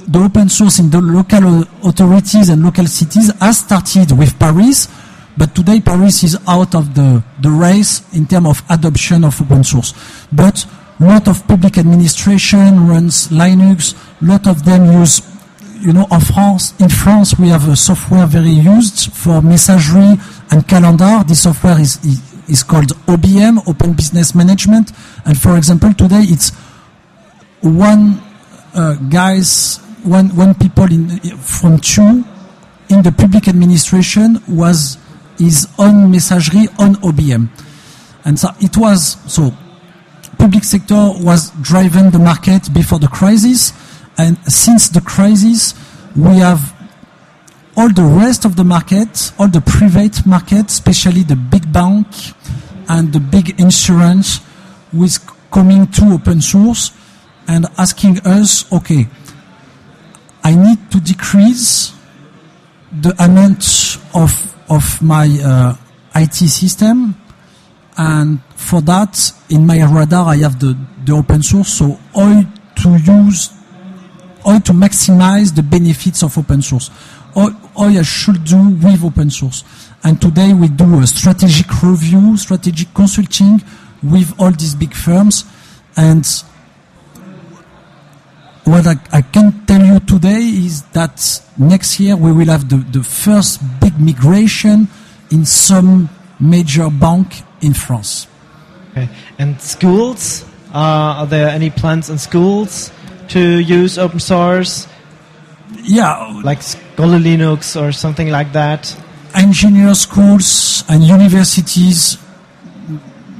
The 0.08 0.20
open 0.20 0.50
source 0.50 0.80
in 0.80 0.89
the 0.89 1.01
local 1.01 1.63
authorities 1.84 2.50
and 2.50 2.63
local 2.63 2.86
cities 2.86 3.34
has 3.39 3.60
started 3.60 4.12
with 4.18 4.38
Paris, 4.39 4.88
but 5.36 5.54
today 5.56 5.82
Paris 5.82 6.24
is 6.24 6.38
out 6.48 6.75
of 6.75 6.94
the, 6.94 7.24
the 7.42 7.50
race 7.50 8.04
in 8.13 8.27
terms 8.27 8.48
of 8.48 8.63
adoption 8.70 9.24
of 9.25 9.42
open 9.42 9.63
source. 9.63 9.94
But 10.32 10.65
lot 11.00 11.28
of 11.28 11.46
public 11.48 11.78
administration 11.78 12.88
runs 12.88 13.28
Linux, 13.30 13.96
lot 14.22 14.48
of 14.48 14.64
them 14.66 14.92
use 14.92 15.22
you 15.86 15.94
know, 15.94 16.08
in 16.12 16.20
France, 16.20 16.74
in 16.80 16.90
France, 16.90 17.38
we 17.38 17.50
have 17.50 17.68
a 17.70 17.75
software 17.75 18.25
very 18.25 18.50
used 18.50 19.14
for 19.14 19.42
messagery 19.42 20.18
and 20.52 20.68
calendar. 20.68 21.24
This 21.28 21.44
software 21.44 21.80
is, 21.80 22.00
is 22.50 22.64
called 22.64 22.88
OBM, 23.06 23.68
Open 23.68 23.94
Business 23.94 24.34
Management. 24.34 24.92
And 25.25 25.40
for 25.40 25.58
example, 25.58 25.94
today 25.94 26.22
it's 26.22 26.52
one 27.62 28.20
uh, 28.74 28.96
guys, 29.10 29.78
one, 30.04 30.36
one 30.36 30.56
people 30.56 30.86
in, 30.86 31.20
from 31.38 31.78
two 31.78 32.24
in 32.90 33.02
the 33.02 33.12
public 33.12 33.48
administration 33.48 34.42
was 34.48 34.98
his 35.38 35.68
own 35.78 36.12
messagery 36.12 36.68
on 36.80 36.96
OBM. 36.96 37.50
And 38.24 38.40
so 38.40 38.50
it 38.60 38.75
was, 38.78 39.18
so 39.32 39.56
public 40.36 40.63
sector 40.63 41.12
was 41.18 41.51
driving 41.62 42.12
the 42.12 42.20
market 42.20 42.74
before 42.74 43.00
the 43.00 43.08
crisis. 43.08 43.74
And 44.18 44.38
since 44.51 44.89
the 44.89 45.01
crisis, 45.01 45.74
we 46.15 46.38
have 46.38 46.74
all 47.75 47.92
the 47.92 48.04
rest 48.04 48.46
of 48.46 48.56
the 48.56 48.63
market, 48.63 49.34
all 49.38 49.48
the 49.48 49.62
private 49.62 50.25
market, 50.25 50.68
especially 50.68 51.24
the 51.24 51.36
big 51.36 51.72
bank 51.72 52.08
and 52.88 53.12
the 53.12 53.20
big 53.20 53.60
insurance, 53.60 54.39
is 54.94 55.20
coming 55.51 55.88
to 55.88 56.13
open 56.13 56.42
source 56.42 56.92
and 57.48 57.65
asking 57.77 58.20
us, 58.25 58.72
okay, 58.72 59.08
I 60.44 60.56
need 60.56 60.92
to 60.92 61.00
decrease 61.00 61.94
the 62.92 63.13
amount 63.24 63.98
of 64.13 64.56
of 64.70 65.01
my 65.01 65.27
uh, 65.44 65.75
IT 66.15 66.34
system, 66.34 67.15
and 67.98 68.42
for 68.56 68.82
that, 68.82 69.32
in 69.50 69.66
my 69.66 69.84
radar, 69.84 70.30
I 70.30 70.38
have 70.38 70.60
the 70.60 70.78
the 71.06 71.14
open 71.14 71.44
source. 71.44 71.70
So 71.70 72.00
how 72.14 72.44
to 72.75 72.90
use 72.98 73.52
how 74.46 74.60
to 74.60 74.74
maximize 74.74 75.56
the 75.56 75.64
benefits 75.64 76.24
of 76.24 76.38
open 76.38 76.62
source, 76.62 76.90
how, 77.34 77.50
how 77.75 77.86
I 77.86 78.02
should 78.04 78.44
do 78.44 78.70
with 78.70 79.04
open 79.04 79.32
source. 79.32 79.64
And 80.04 80.22
today 80.22 80.54
we 80.54 80.68
do 80.68 81.00
a 81.00 81.08
strategic 81.08 81.82
review, 81.82 82.38
strategic 82.38 82.94
consulting 82.94 83.64
with 84.04 84.40
all 84.40 84.52
these 84.52 84.75
big 84.75 84.94
firms. 84.94 85.46
And 85.98 86.25
what 88.66 88.86
I, 88.86 88.96
I 89.12 89.22
can 89.24 89.66
tell 89.66 89.84
you 89.84 90.00
today 90.00 90.42
is 90.42 90.84
that 90.94 91.42
next 91.58 92.00
year 92.00 92.16
we 92.16 92.32
will 92.32 92.48
have 92.48 92.70
the, 92.70 92.78
the 92.78 93.04
first 93.04 93.62
big 93.80 94.00
migration 94.00 94.88
in 95.32 95.44
some 95.46 96.08
major 96.40 96.92
bank 96.92 97.42
in 97.62 97.74
France. 97.74 98.28
Okay. 98.92 99.10
And 99.40 99.60
schools? 99.62 100.44
Uh, 100.74 101.24
are 101.24 101.28
there 101.28 101.50
any 101.50 101.70
plans 101.70 102.10
in 102.10 102.18
schools 102.18 102.92
to 103.30 103.40
use 103.60 103.98
open 103.98 104.20
source, 104.20 104.88
Yeah, 105.84 106.42
like 106.44 106.60
Skolelinux 106.60 107.80
or 107.80 107.92
something 107.92 108.30
like 108.30 108.52
that? 108.54 108.96
engineer 109.36 109.94
schools 109.96 110.84
and 110.88 111.04
universities, 111.04 112.18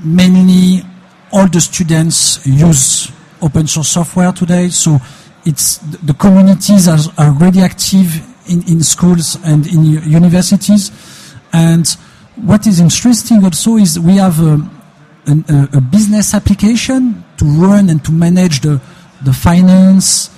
mainly 0.04 0.84
all 1.32 1.48
the 1.48 1.62
students 1.62 2.46
use 2.46 3.12
open 3.42 3.66
source 3.68 3.90
software 3.90 4.32
today. 4.34 4.70
So 4.70 5.00
it's 5.46 5.78
the 5.78 6.14
communities 6.14 6.88
are, 6.88 7.00
are 7.18 7.32
really 7.32 7.62
active 7.62 8.22
in, 8.50 8.62
in 8.68 8.84
schools 8.84 9.38
and 9.46 9.66
in 9.68 9.86
universities. 9.86 10.92
And 11.54 11.88
what 12.38 12.68
is 12.68 12.80
interesting 12.80 13.44
also 13.44 13.77
is 13.77 14.00
we 14.00 14.18
have 14.18 14.39
a, 14.42 14.54
an- 15.27 15.46
a, 15.50 15.77
a 15.77 15.82
business 15.82 16.34
application 16.34 17.24
to 17.38 17.46
run 17.46 17.89
and 17.89 18.04
to 18.06 18.12
manage 18.12 18.62
the, 18.62 18.82
the 19.24 19.34
finance, 19.34 20.30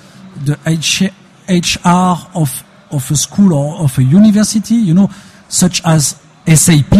the 0.44 0.58
H, 0.66 1.02
HR 1.48 2.38
of, 2.38 2.62
of 2.90 3.10
a 3.10 3.16
school 3.16 3.52
or 3.54 3.76
of 3.82 3.98
a 3.98 4.02
university, 4.02 4.74
you 4.74 4.94
know, 4.94 5.08
such 5.48 5.82
as 5.84 6.20
SAP. 6.46 6.92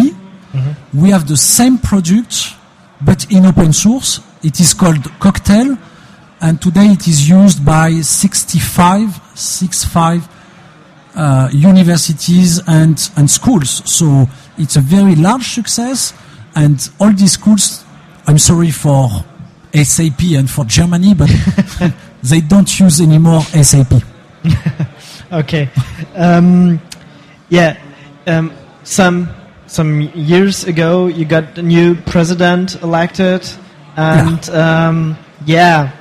We 0.93 1.11
have 1.11 1.27
the 1.27 1.37
same 1.37 1.77
product, 1.77 2.53
but 3.01 3.31
in 3.31 3.45
open 3.45 3.71
source. 3.73 4.19
It 4.43 4.59
is 4.59 4.73
called 4.73 5.03
Cocktail, 5.19 5.77
and 6.41 6.61
today 6.61 6.87
it 6.87 7.07
is 7.07 7.29
used 7.29 7.63
by 7.65 8.01
65, 8.01 9.19
65 9.35 10.27
uh, 11.15 11.49
universities 11.51 12.61
and, 12.67 12.97
and 13.17 13.29
schools. 13.29 13.81
So 13.89 14.27
it's 14.59 14.75
a 14.75 14.81
very 14.81 15.15
large 15.15 15.47
success, 15.47 16.13
and 16.55 16.89
all 16.99 17.11
these 17.11 17.31
schools, 17.31 17.83
I'm 18.27 18.37
sorry 18.37 18.71
for 18.71 19.09
SAP 19.73 20.21
and 20.35 20.49
for 20.49 20.65
Germany, 20.65 21.13
but 21.13 21.29
they 22.23 22.41
don't 22.41 22.79
use 22.79 23.01
anymore 23.01 23.41
SAP. 23.41 23.93
Okay. 25.31 25.69
Um, 26.15 26.81
yeah. 27.49 27.77
Um, 28.25 28.51
some 28.83 29.29
some 29.67 30.01
years 30.15 30.63
ago, 30.63 31.05
you 31.05 31.25
got 31.25 31.55
a 31.59 31.61
new 31.61 31.93
president 31.93 32.81
elected, 32.81 33.47
and 33.95 34.49
um, 34.49 35.17
yeah, 35.45 35.91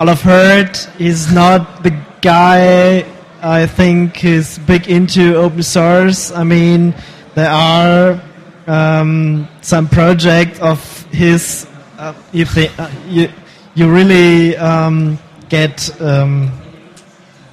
all 0.00 0.10
I've 0.10 0.20
heard 0.20 0.76
is 0.98 1.32
not 1.32 1.84
the 1.84 1.96
guy 2.22 3.06
I 3.40 3.66
think 3.66 4.24
is 4.24 4.58
big 4.58 4.88
into 4.88 5.36
open 5.36 5.62
source. 5.62 6.32
I 6.32 6.42
mean, 6.42 6.92
there 7.34 7.50
are 7.50 8.20
um, 8.66 9.48
some 9.60 9.88
project 9.88 10.60
of 10.60 11.02
his. 11.10 11.66
Uh, 11.98 12.14
if 12.32 12.54
they, 12.54 12.68
uh, 12.68 12.90
you 13.08 13.28
you 13.74 13.90
really 13.90 14.56
um, 14.56 15.18
get 15.48 16.00
um, 16.00 16.52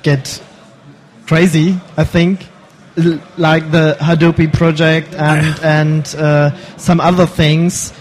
get 0.03 0.41
crazy, 1.25 1.79
I 1.97 2.03
think, 2.03 2.47
L- 2.97 3.19
like 3.37 3.71
the 3.71 3.97
Hadopi 3.99 4.51
project 4.51 5.13
and 5.15 5.59
and 5.63 6.15
uh, 6.15 6.55
some 6.77 6.99
other 6.99 7.25
things. 7.25 7.93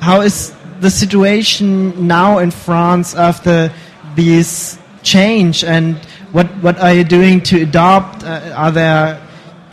How 0.00 0.20
is 0.20 0.54
the 0.80 0.90
situation 0.90 2.06
now 2.06 2.38
in 2.38 2.50
France 2.50 3.14
after 3.14 3.72
this 4.14 4.78
change, 5.02 5.64
and 5.64 5.96
what 6.32 6.46
what 6.62 6.78
are 6.78 6.94
you 6.94 7.04
doing 7.04 7.40
to 7.42 7.62
adopt? 7.62 8.24
Uh, 8.24 8.52
are 8.56 8.70
there 8.70 9.25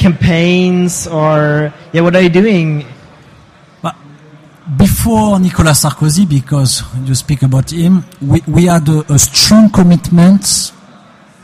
campaigns 0.04 1.08
or 1.08 1.72
yeah? 1.94 2.02
What 2.02 2.16
are 2.16 2.22
you 2.22 2.30
doing? 2.30 2.86
But 3.82 3.96
before 4.78 5.40
Nicolas 5.40 5.84
Sarkozy, 5.84 6.28
because 6.28 6.84
you 7.08 7.16
speak 7.16 7.42
about 7.42 7.72
him, 7.72 8.04
we, 8.22 8.44
we 8.48 8.66
had 8.66 8.88
a, 8.90 9.00
a 9.14 9.18
strong 9.18 9.70
commitment 9.72 10.74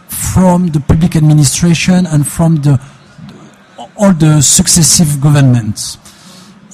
from 0.07 0.67
the 0.67 0.81
public 0.81 1.15
administration 1.15 2.05
and 2.05 2.27
from 2.27 2.57
the 2.57 2.75
all 3.95 4.13
the 4.13 4.41
successive 4.41 5.21
governments. 5.21 5.97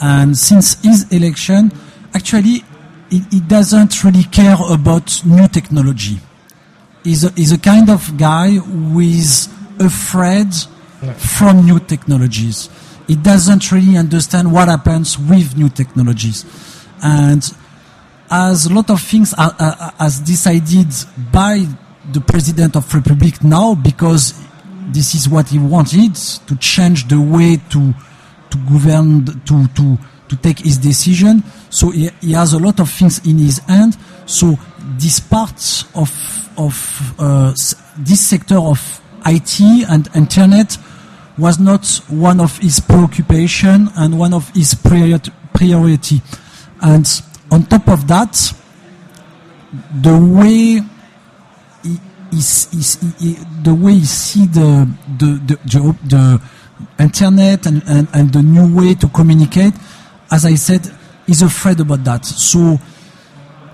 And 0.01 0.37
since 0.37 0.81
his 0.81 1.11
election, 1.11 1.71
actually, 2.13 2.63
he, 3.09 3.21
he 3.31 3.39
doesn't 3.39 4.03
really 4.03 4.23
care 4.23 4.57
about 4.69 5.25
new 5.25 5.47
technology. 5.47 6.19
He's 7.03 7.23
a, 7.23 7.29
he's 7.31 7.51
a 7.51 7.59
kind 7.59 7.89
of 7.89 8.17
guy 8.17 8.51
who 8.51 8.99
is 8.99 9.49
afraid 9.79 10.47
from 11.13 11.65
new 11.65 11.79
technologies. 11.79 12.69
It 13.07 13.21
doesn't 13.21 13.71
really 13.71 13.97
understand 13.97 14.51
what 14.51 14.67
happens 14.67 15.17
with 15.19 15.55
new 15.57 15.69
technologies. 15.69 16.45
And 17.03 17.43
as 18.29 18.65
a 18.65 18.73
lot 18.73 18.89
of 18.89 19.01
things 19.01 19.33
are, 19.33 19.55
are, 19.59 19.93
as 19.99 20.19
decided 20.19 20.87
by 21.31 21.65
the 22.11 22.21
president 22.21 22.75
of 22.75 22.91
republic 22.93 23.43
now 23.43 23.75
because 23.75 24.33
this 24.87 25.15
is 25.15 25.27
what 25.27 25.49
he 25.49 25.59
wanted 25.59 26.15
to 26.15 26.55
change 26.57 27.07
the 27.07 27.19
way 27.19 27.57
to 27.69 27.93
to 28.49 28.57
govern 28.69 29.25
to 29.45 29.67
to 29.69 29.97
to 30.27 30.35
take 30.37 30.59
his 30.59 30.77
decision 30.77 31.43
so 31.69 31.89
he, 31.89 32.09
he 32.21 32.31
has 32.33 32.53
a 32.53 32.59
lot 32.59 32.79
of 32.79 32.89
things 32.89 33.25
in 33.27 33.37
his 33.37 33.59
hand 33.59 33.97
so 34.25 34.55
this 34.97 35.19
part 35.19 35.83
of 35.95 36.11
of 36.57 37.15
uh, 37.19 37.51
this 37.97 38.21
sector 38.21 38.57
of 38.57 39.01
IT 39.25 39.59
and 39.89 40.07
internet 40.15 40.77
was 41.37 41.59
not 41.59 41.85
one 42.09 42.39
of 42.39 42.57
his 42.59 42.79
preoccupation 42.79 43.89
and 43.97 44.17
one 44.17 44.33
of 44.33 44.49
his 44.49 44.73
priority 45.53 46.21
and 46.81 47.21
on 47.51 47.63
top 47.63 47.87
of 47.89 48.07
that 48.07 48.53
the 50.01 50.17
way 50.17 50.81
he, 51.83 51.99
he, 52.31 52.41
he- 53.19 53.37
the 53.63 53.73
way 53.73 53.93
he 53.93 54.05
see 54.05 54.45
the 54.47 54.87
the 55.17 55.25
the, 55.45 55.97
the, 56.05 56.41
internet 56.99 57.65
and, 57.65 57.81
and, 57.87 58.07
and 58.13 58.33
the 58.33 58.41
new 58.41 58.75
way 58.75 58.93
to 58.95 59.07
communicate, 59.09 59.73
as 60.31 60.45
I 60.45 60.55
said, 60.55 60.81
he's 61.25 61.41
afraid 61.41 61.79
about 61.79 62.03
that. 62.03 62.25
So 62.25 62.79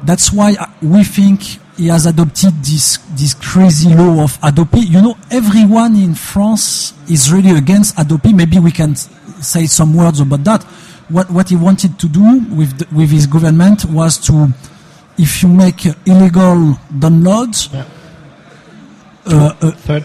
that's 0.03 0.31
why 0.33 0.55
we 0.81 1.03
think 1.03 1.41
he 1.77 1.87
has 1.87 2.05
adopted 2.05 2.53
this 2.63 2.97
this 3.15 3.33
crazy 3.33 3.89
law 3.93 4.23
of 4.23 4.39
Hadopi. 4.41 4.87
You 4.87 5.01
know, 5.01 5.17
everyone 5.31 5.95
in 5.95 6.15
France 6.15 6.93
is 7.09 7.31
really 7.31 7.51
against 7.57 7.95
Hadopi. 7.95 8.33
Maybe 8.35 8.59
we 8.59 8.71
can 8.71 8.95
say 8.95 9.65
some 9.65 9.93
words 9.95 10.19
about 10.19 10.43
that. 10.45 10.63
What 11.09 11.29
what 11.31 11.49
he 11.49 11.55
wanted 11.55 11.97
to 11.99 12.07
do 12.07 12.39
with 12.55 12.77
the, 12.79 12.95
with 12.95 13.09
his 13.11 13.27
government 13.27 13.85
was 13.85 14.17
to, 14.27 14.53
if 15.17 15.41
you 15.43 15.49
make 15.49 15.85
illegal 16.05 16.77
downloads, 16.93 17.71
Yeah. 17.73 17.85
uh, 19.25 19.53
uh, 19.61 19.71
Third, 19.71 20.03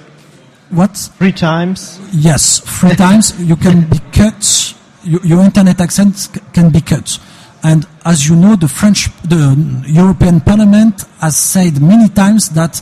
what? 0.71 0.97
three 1.19 1.33
times. 1.33 1.99
Yes, 2.13 2.61
three 2.61 2.95
times 2.97 3.39
you 3.41 3.57
can 3.57 3.89
be 3.89 3.99
cut. 4.13 4.75
Your, 5.05 5.21
your 5.25 5.41
internet 5.45 5.81
access 5.81 6.29
can 6.53 6.71
be 6.71 6.81
cut. 6.81 7.19
And 7.63 7.87
as 8.05 8.29
you 8.29 8.37
know, 8.37 8.55
the 8.57 8.69
French, 8.69 9.09
the 9.23 9.57
European 9.87 10.41
Parliament 10.41 11.05
has 11.21 11.37
said 11.37 11.81
many 11.81 12.09
times 12.09 12.51
that 12.51 12.81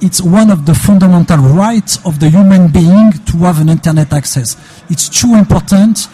it's 0.00 0.20
one 0.20 0.50
of 0.50 0.66
the 0.66 0.74
fundamental 0.74 1.38
rights 1.38 2.04
of 2.04 2.18
the 2.20 2.28
human 2.28 2.70
being 2.72 3.12
to 3.12 3.36
have 3.38 3.60
an 3.60 3.68
internet 3.68 4.12
access. 4.12 4.56
It's 4.90 5.08
too 5.08 5.34
important 5.34 6.08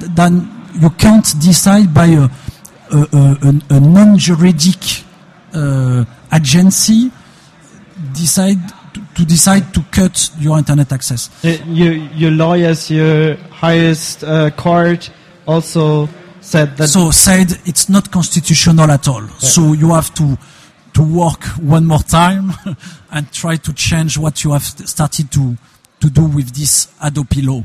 that 0.00 0.32
you 0.80 0.90
can't 0.90 1.26
decide 1.40 1.92
by 1.92 2.06
a, 2.06 2.28
a, 2.90 2.98
a, 3.12 3.60
a- 3.76 3.80
non-juridic 3.80 5.04
uh, 5.52 6.04
agency 6.32 7.10
decide 8.14 8.58
to, 8.94 9.00
to 9.14 9.24
decide 9.24 9.72
to 9.74 9.82
cut 9.90 10.30
your 10.38 10.58
internet 10.58 10.92
access. 10.92 11.28
Uh, 11.44 11.56
your 11.66 11.92
your 11.92 12.30
lawyers, 12.30 12.90
your 12.90 13.36
highest 13.50 14.24
uh, 14.24 14.50
court 14.50 15.10
also 15.46 16.08
said 16.48 16.76
that. 16.76 16.88
so 16.88 17.10
said 17.10 17.50
it's 17.66 17.88
not 17.88 18.10
constitutional 18.10 18.90
at 18.90 19.06
all. 19.08 19.26
So 19.38 19.72
you 19.74 19.92
have 19.94 20.12
to 20.14 20.38
to 20.94 21.02
work 21.02 21.44
one 21.60 21.84
more 21.86 22.02
time 22.02 22.52
and 23.10 23.30
try 23.32 23.56
to 23.56 23.72
change 23.72 24.18
what 24.18 24.42
you 24.44 24.52
have 24.52 24.64
started 24.64 25.30
to 25.32 25.56
to 26.00 26.10
do 26.10 26.24
with 26.24 26.54
this 26.54 26.86
Hadopi 27.00 27.44
law. 27.44 27.64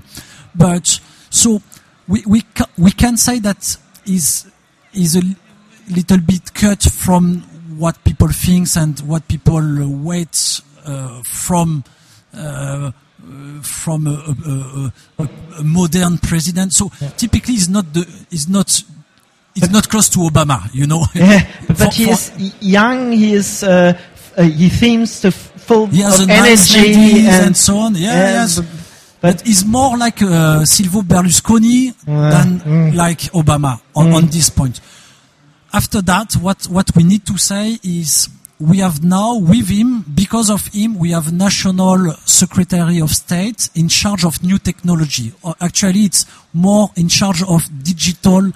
But 0.54 1.00
so 1.30 1.62
we 2.08 2.24
we 2.28 2.41
ca- 2.41 2.69
we 2.78 2.91
can 2.91 3.17
say 3.17 3.39
that 3.39 3.78
is 4.06 5.15
a 5.15 5.22
little 5.89 6.19
bit 6.19 6.54
cut 6.54 6.84
from 6.84 7.41
what 7.78 8.04
people 8.04 8.28
thinks 8.28 8.76
and 8.76 9.00
what 9.02 9.28
people 9.28 9.58
uh, 9.58 9.88
wait 9.88 10.62
uh, 10.86 11.24
from. 11.24 11.84
Uh, 12.36 12.91
from 13.62 14.08
a, 14.08 14.12
a, 14.12 15.24
a, 15.24 15.30
a, 15.60 15.64
modern 15.64 16.18
president, 16.18 16.74
so 16.74 16.90
typically 17.18 17.56
is 17.56 17.70
not 17.70 17.94
the 17.94 18.02
is 18.32 18.48
not 18.50 18.84
it's 19.56 19.70
not 19.70 19.88
close 19.88 20.10
to 20.10 20.20
Obama, 20.20 20.68
you 20.74 20.88
know. 20.88 21.06
yeah, 21.16 21.46
but, 21.68 21.78
For- 21.78 21.86
but 21.86 21.94
he 21.94 22.10
is 22.10 22.32
young. 22.62 23.12
He 23.12 23.34
is. 23.34 23.64
Uh, 23.64 23.94
uh, 24.36 24.44
he 24.44 24.70
seems 24.70 25.22
to 25.22 25.30
full 25.32 25.86
He 25.88 26.02
has 26.02 26.20
of 26.22 26.28
a 26.28 26.34
energy 26.34 27.28
and, 27.28 27.46
and, 27.46 27.58
so 27.58 27.78
on. 27.78 27.96
Yeah, 27.96 28.02
Yeah, 28.14 28.32
yes. 28.42 28.60
but- 28.60 28.68
But, 29.22 29.42
he's 29.48 29.64
more 29.64 29.98
like 29.98 30.22
uh, 30.22 30.66
Silvio 30.66 31.02
Berlusconi 31.02 31.94
Yeah. 32.06 32.30
than 32.30 32.60
Mm. 32.60 32.94
like 32.96 33.22
Obama 33.32 33.80
on, 33.96 34.12
on 34.12 34.28
this 34.28 34.50
point. 34.50 34.82
After 35.72 36.02
that, 36.02 36.34
what, 36.34 36.66
what 36.68 36.92
we 36.96 37.04
need 37.04 37.26
to 37.28 37.38
say 37.38 37.80
is 37.84 38.28
we 38.60 38.78
have 38.78 39.04
now 39.04 39.38
with 39.38 39.70
him, 39.70 40.06
because 40.13 40.50
of 40.50 40.68
him, 40.68 40.98
we 40.98 41.12
have 41.12 41.34
National 41.34 42.13
Secretary 42.26 43.00
of 43.00 43.10
State 43.12 43.70
in 43.76 43.89
charge 43.89 44.24
of 44.24 44.44
new 44.44 44.58
technology. 44.58 45.34
Or 45.42 45.56
actually, 45.60 46.02
it's 46.02 46.26
more 46.54 46.89
in 46.96 47.10
charge 47.10 47.44
of 47.44 47.63
digital 47.84 48.52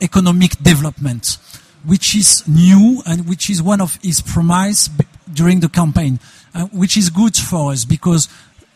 economic 0.00 0.58
development, 0.62 1.38
which 1.84 2.14
is 2.16 2.46
new 2.48 3.02
and 3.06 3.28
which 3.28 3.48
is 3.50 3.62
one 3.62 3.80
of 3.80 3.98
his 4.02 4.20
promise 4.20 4.90
during 5.32 5.60
the 5.60 5.68
campaign, 5.68 6.18
uh, 6.54 6.66
which 6.66 6.96
is 6.96 7.10
good 7.10 7.36
for 7.36 7.72
us 7.72 7.84
because 7.84 8.28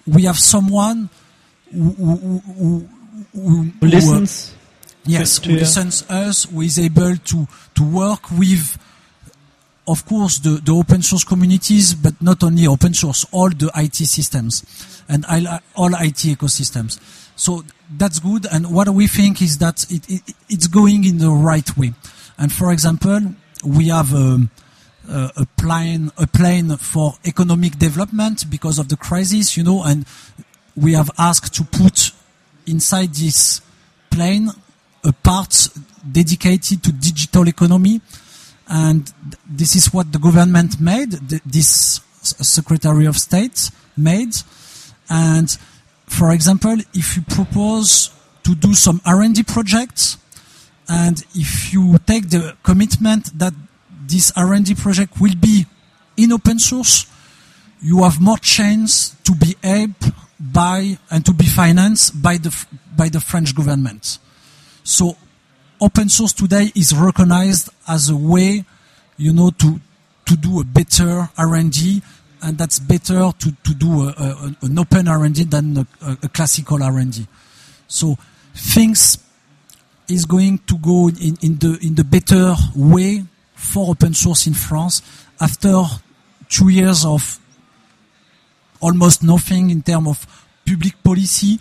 we 0.07 0.25
have 0.25 0.39
someone 0.39 1.09
who, 1.73 1.91
who, 1.91 2.17
who, 2.17 2.39
who, 2.39 2.89
who, 3.35 3.63
who 3.81 3.87
listens. 3.87 4.55
yes, 5.05 5.39
to 5.39 5.51
who 5.51 5.57
listens 5.57 6.09
us, 6.11 6.45
who 6.45 6.61
is 6.63 6.79
able 6.79 7.17
to, 7.17 7.47
to 7.75 7.83
work 7.83 8.31
with, 8.31 8.79
of 9.91 10.07
course, 10.07 10.39
the, 10.39 10.61
the 10.65 10.73
open 10.73 11.03
source 11.03 11.25
communities, 11.25 11.95
but 11.95 12.21
not 12.23 12.45
only 12.45 12.67
open 12.67 12.95
source, 12.95 13.27
all 13.33 13.51
the 13.51 13.71
IT 13.75 13.97
systems 13.97 15.03
and 15.09 15.25
all 15.75 15.89
IT 15.95 16.23
ecosystems. 16.37 17.01
So 17.37 17.65
that's 17.97 18.21
good. 18.21 18.47
And 18.53 18.73
what 18.73 18.89
we 18.89 19.07
think 19.07 19.43
is 19.43 19.59
that 19.59 19.85
it, 19.91 20.09
it, 20.09 20.35
it's 20.49 20.67
going 20.69 21.05
in 21.05 21.19
the 21.19 21.31
right 21.31 21.77
way. 21.77 21.93
And 22.39 22.53
for 22.53 22.73
example, 22.73 23.35
we 23.65 23.89
have 23.89 24.15
um, 24.15 24.51
a, 25.09 25.31
a 25.39 25.47
plane, 25.57 26.13
a 26.17 26.27
plane 26.27 26.77
for 26.77 27.15
economic 27.25 27.79
development 27.79 28.49
because 28.49 28.79
of 28.79 28.89
the 28.89 28.97
crisis, 28.97 29.57
you 29.57 29.65
know, 29.65 29.83
and 29.83 30.07
we 30.77 30.93
have 30.93 31.11
asked 31.19 31.55
to 31.55 31.65
put 31.65 32.13
inside 32.67 33.15
this 33.15 33.61
plane 34.11 34.51
a 35.03 35.13
part 35.13 35.69
dedicated 36.13 36.83
to 36.83 36.93
digital 36.93 37.49
economy 37.49 38.01
and 38.71 39.13
this 39.47 39.75
is 39.75 39.93
what 39.93 40.13
the 40.13 40.19
government 40.19 40.81
made 40.81 41.11
this 41.45 42.01
uh, 42.01 42.43
secretary 42.43 43.07
of 43.07 43.17
state 43.17 43.71
made 43.97 44.35
and 45.09 45.59
for 46.07 46.33
example 46.33 46.77
if 46.95 47.17
you 47.17 47.23
propose 47.23 48.11
to 48.43 48.55
do 48.55 48.75
some 48.75 49.01
r&d 49.05 49.43
projects 49.45 50.17
and 50.89 51.25
if 51.35 51.73
you 51.73 51.97
take 52.07 52.31
the 52.31 52.57
commitment 52.63 53.37
that 53.39 53.53
this 54.07 54.33
r&d 54.37 54.75
project 54.77 55.21
will 55.21 55.37
be 55.41 55.67
in 56.17 56.33
open 56.33 56.59
source 56.59 57.07
you 57.83 58.03
have 58.03 58.21
more 58.21 58.39
chance 58.39 59.17
to 59.25 59.35
be 59.35 59.57
helped 59.63 60.11
by 60.39 60.99
and 61.11 61.25
to 61.27 61.33
be 61.33 61.47
financed 61.47 62.23
by 62.23 62.37
the 62.37 62.55
by 62.97 63.09
the 63.09 63.21
French 63.21 63.55
government. 63.55 64.19
So 64.83 65.17
open 65.81 66.09
source 66.09 66.33
today 66.33 66.71
is 66.75 66.95
recognized 66.95 67.71
as 67.89 68.11
a 68.11 68.17
way, 68.17 68.65
you 69.17 69.33
know, 69.33 69.51
to 69.51 69.81
to 70.27 70.37
do 70.37 70.61
a 70.61 70.65
better 70.65 71.29
R&D, 71.37 72.03
and 72.43 72.57
that's 72.57 72.79
better 72.79 73.33
to 73.39 73.51
to 73.51 73.75
do 73.75 74.03
a, 74.03 74.15
a, 74.17 74.55
an 74.63 74.79
open 74.79 75.09
R&D 75.09 75.45
than 75.45 75.79
a, 75.79 75.87
a, 76.23 76.29
classical 76.29 76.83
R&D. 76.83 77.27
So 77.89 78.17
things 78.55 79.19
is 80.09 80.25
going 80.25 80.59
to 80.67 80.79
go 80.79 81.09
in, 81.09 81.37
in 81.43 81.59
the 81.59 81.79
in 81.83 81.95
the 81.95 82.05
better 82.05 82.55
way 82.77 83.25
for 83.55 83.91
open 83.91 84.15
source 84.15 84.47
in 84.47 84.55
France 84.55 85.03
after 85.41 85.83
two 86.49 86.69
years 86.69 87.05
of 87.05 87.39
almost 88.81 89.23
nothing 89.23 89.71
in 89.71 89.83
terms 89.83 90.09
of 90.09 90.47
public 90.67 91.03
policy. 91.03 91.59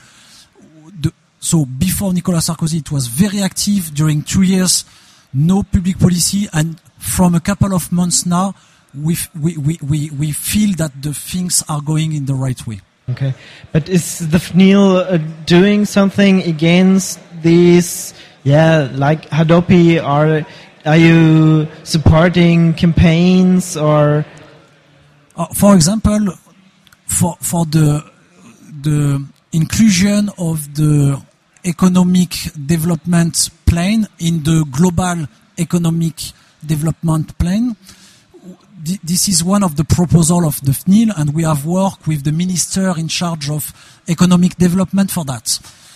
So 1.40 1.66
before 1.66 2.14
Nicolas 2.14 2.50
Sarkozy, 2.50 2.80
it 2.80 2.92
was 2.92 3.08
very 3.08 3.42
active. 3.42 3.94
During 3.94 4.24
two 4.24 4.42
years, 4.42 4.86
no 5.34 5.64
public 5.64 5.98
policy, 5.98 6.48
and 6.54 6.80
from 6.98 7.34
a 7.34 7.40
couple 7.40 7.74
of 7.74 7.92
months 7.92 8.26
now, 8.26 8.56
we, 8.94 9.16
we, 9.40 9.58
we, 9.58 9.80
we, 9.82 10.10
we 10.10 10.32
feel 10.32 10.76
that 10.78 11.02
the 11.02 11.14
things 11.14 11.64
are 11.70 11.82
going 11.82 12.14
in 12.14 12.26
the 12.26 12.34
right 12.34 12.66
way. 12.68 12.82
Okay, 13.10 13.34
but 13.72 13.90
is 13.90 14.20
the 14.20 14.38
FNIL 14.38 15.02
uh, 15.02 15.18
doing 15.46 15.86
something 15.86 16.44
against 16.44 17.20
these? 17.42 18.14
Yeah, 18.44 18.90
like 18.94 19.28
Hadopi. 19.30 20.04
Are 20.04 20.46
are 20.86 20.98
you 20.98 21.68
supporting 21.84 22.74
campaigns 22.74 23.76
or? 23.76 24.26
Uh, 25.36 25.48
for 25.56 25.74
example, 25.74 26.20
for 27.08 27.36
for 27.42 27.66
the 27.66 28.04
the 28.82 29.26
inclusion 29.54 30.30
of 30.38 30.76
the 30.76 31.20
economic 31.66 32.32
development 32.66 33.50
plan 33.66 34.08
in 34.20 34.44
the 34.44 34.66
global 34.72 35.28
economic 35.58 36.16
development 36.66 37.38
plan, 37.38 37.76
this 39.04 39.28
is 39.28 39.44
one 39.44 39.64
of 39.64 39.76
the 39.76 39.84
proposal 39.84 40.46
of 40.46 40.62
the 40.62 40.72
FNIL, 40.72 41.12
and 41.18 41.34
we 41.34 41.44
have 41.44 41.66
worked 41.66 42.08
with 42.08 42.24
the 42.24 42.32
minister 42.32 42.98
in 42.98 43.08
charge 43.08 43.50
of 43.50 43.74
economic 44.08 44.56
development 44.56 45.12
for 45.12 45.26
that. 45.26 45.48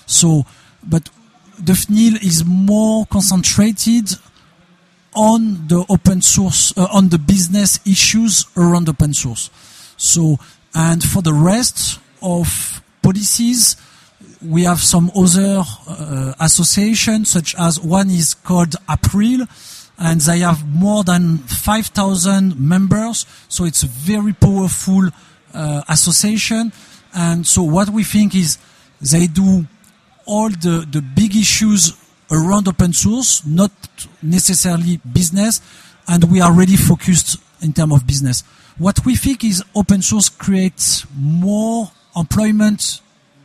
So, 0.05 0.45
but 0.83 1.09
the 1.57 1.73
FNIL 1.73 2.21
is 2.21 2.43
more 2.45 3.05
concentrated 3.05 4.09
on 5.15 5.67
the 5.67 5.85
open 5.89 6.21
source, 6.21 6.77
uh, 6.77 6.87
on 6.91 7.09
the 7.09 7.19
business 7.19 7.79
issues 7.85 8.45
around 8.57 8.89
open 8.89 9.13
source. 9.13 9.49
So, 9.95 10.37
and 10.75 11.03
for 11.03 11.21
the 11.21 11.33
rest 11.33 11.99
of 12.21 12.81
policies, 13.01 13.77
we 14.45 14.63
have 14.63 14.79
some 14.79 15.11
other 15.15 15.63
uh, 15.87 16.33
associations, 16.39 17.29
such 17.29 17.55
as 17.55 17.79
one 17.79 18.09
is 18.09 18.33
called 18.33 18.75
April, 18.89 19.47
and 19.97 20.21
they 20.21 20.39
have 20.39 20.67
more 20.67 21.03
than 21.03 21.37
5,000 21.39 22.59
members. 22.59 23.25
So 23.47 23.65
it's 23.65 23.83
a 23.83 23.87
very 23.87 24.33
powerful 24.33 25.09
uh, 25.53 25.83
association. 25.87 26.71
And 27.13 27.45
so 27.45 27.63
what 27.63 27.89
we 27.89 28.03
think 28.03 28.35
is 28.35 28.57
they 29.01 29.27
do 29.27 29.65
all 30.25 30.49
the, 30.49 30.87
the 30.89 31.01
big 31.01 31.35
issues 31.35 31.93
around 32.31 32.67
open 32.67 32.93
source, 32.93 33.45
not 33.45 33.71
necessarily 34.21 34.99
business, 35.11 35.61
and 36.07 36.31
we 36.31 36.41
are 36.41 36.51
really 36.51 36.75
focused 36.75 37.37
in 37.61 37.73
terms 37.73 37.93
of 37.93 38.07
business. 38.07 38.41
What 38.77 39.05
we 39.05 39.15
think 39.15 39.43
is 39.43 39.63
open 39.75 40.01
source 40.01 40.29
creates 40.29 41.05
more 41.15 41.91
employment 42.15 43.01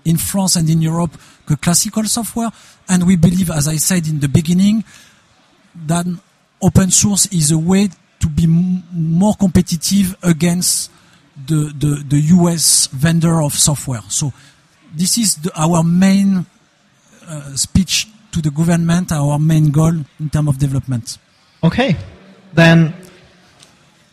in 0.09 0.17
France 0.17 0.57
and 0.57 0.69
in 0.69 0.81
Europe 0.81 1.13
than 1.47 1.57
classical 1.57 2.05
software, 2.05 2.51
and 2.89 3.07
we 3.07 3.17
believe, 3.17 3.51
as 3.51 3.69
I 3.69 3.77
said 3.77 4.07
in 4.07 4.21
the 4.21 4.29
beginning, 4.29 4.85
that 5.87 6.07
open 6.63 6.91
source 6.91 7.27
is 7.27 7.51
a 7.53 7.59
way 7.59 7.89
to 8.21 8.29
be 8.29 8.47
more 8.47 9.35
competitive 9.35 10.17
against 10.23 10.91
the, 11.47 11.73
the, 11.79 12.05
the 12.09 12.21
US 12.37 12.89
vendor 12.89 13.41
of 13.43 13.55
software. 13.55 14.03
So 14.09 14.33
this 14.95 15.19
is 15.19 15.37
the, 15.37 15.53
our 15.55 15.85
main 15.85 16.47
uh, 17.27 17.55
speech 17.55 18.09
to 18.33 18.43
the 18.43 18.51
government, 18.51 19.13
our 19.13 19.39
main 19.39 19.71
goal 19.71 19.95
in 20.19 20.31
terms 20.31 20.49
of 20.49 20.59
development. 20.59 21.19
Okay, 21.63 21.97
then. 22.53 22.95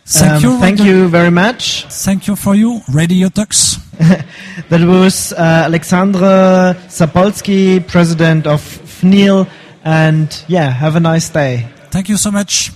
Thank 0.05 0.33
um, 0.33 0.43
you. 0.43 0.59
Thank 0.59 0.79
you 0.81 1.07
very 1.09 1.31
much. 1.31 1.85
Thank 1.89 2.27
you 2.27 2.35
for 2.35 2.55
you. 2.55 2.81
RadioTux. 2.87 3.81
That 4.69 4.81
was 4.81 5.33
uh, 5.33 5.65
Alexandre 5.65 6.75
Zapolsky, 6.87 7.85
president 7.85 8.47
of 8.47 8.61
FNIL, 8.61 9.47
and 9.83 10.43
yeah, 10.47 10.69
have 10.69 10.95
a 10.95 10.99
nice 10.99 11.29
day. 11.29 11.67
Thank 11.91 12.09
you 12.09 12.17
so 12.17 12.31
much. 12.31 12.63